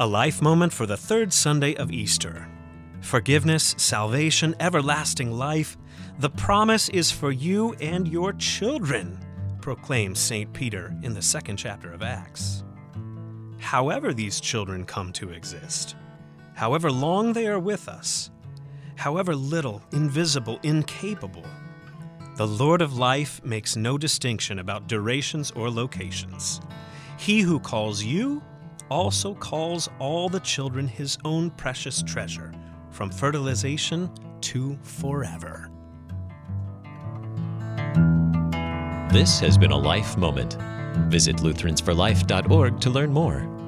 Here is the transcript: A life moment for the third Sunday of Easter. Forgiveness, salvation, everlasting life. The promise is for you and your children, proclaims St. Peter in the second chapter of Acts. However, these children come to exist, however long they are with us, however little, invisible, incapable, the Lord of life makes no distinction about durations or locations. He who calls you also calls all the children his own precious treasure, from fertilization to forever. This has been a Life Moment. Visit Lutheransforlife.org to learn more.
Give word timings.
A 0.00 0.06
life 0.06 0.40
moment 0.40 0.72
for 0.72 0.86
the 0.86 0.96
third 0.96 1.30
Sunday 1.30 1.74
of 1.76 1.92
Easter. 1.92 2.48
Forgiveness, 3.02 3.74
salvation, 3.76 4.54
everlasting 4.58 5.30
life. 5.30 5.76
The 6.20 6.30
promise 6.30 6.88
is 6.88 7.10
for 7.10 7.30
you 7.30 7.74
and 7.82 8.08
your 8.08 8.32
children, 8.32 9.18
proclaims 9.60 10.18
St. 10.18 10.50
Peter 10.54 10.96
in 11.02 11.12
the 11.12 11.20
second 11.20 11.58
chapter 11.58 11.92
of 11.92 12.02
Acts. 12.02 12.64
However, 13.58 14.14
these 14.14 14.40
children 14.40 14.86
come 14.86 15.12
to 15.12 15.32
exist, 15.32 15.96
however 16.54 16.90
long 16.90 17.34
they 17.34 17.46
are 17.46 17.60
with 17.60 17.86
us, 17.86 18.30
however 18.96 19.36
little, 19.36 19.82
invisible, 19.92 20.58
incapable, 20.62 21.44
the 22.36 22.46
Lord 22.46 22.80
of 22.80 22.96
life 22.96 23.44
makes 23.44 23.76
no 23.76 23.98
distinction 23.98 24.60
about 24.60 24.88
durations 24.88 25.50
or 25.50 25.70
locations. 25.70 26.62
He 27.18 27.42
who 27.42 27.60
calls 27.60 28.02
you 28.02 28.42
also 28.90 29.34
calls 29.34 29.88
all 29.98 30.28
the 30.28 30.40
children 30.40 30.86
his 30.86 31.16
own 31.24 31.50
precious 31.50 32.02
treasure, 32.02 32.52
from 32.90 33.10
fertilization 33.10 34.10
to 34.40 34.76
forever. 34.82 35.70
This 39.12 39.40
has 39.40 39.58
been 39.58 39.72
a 39.72 39.76
Life 39.76 40.16
Moment. 40.16 40.56
Visit 41.08 41.36
Lutheransforlife.org 41.36 42.80
to 42.80 42.90
learn 42.90 43.12
more. 43.12 43.59